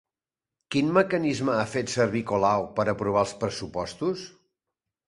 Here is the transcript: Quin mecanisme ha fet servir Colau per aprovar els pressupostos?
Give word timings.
Quin 0.75 0.89
mecanisme 0.95 1.53
ha 1.57 1.67
fet 1.75 1.93
servir 1.97 2.25
Colau 2.33 2.67
per 2.81 2.89
aprovar 2.97 3.23
els 3.29 3.39
pressupostos? 3.45 4.27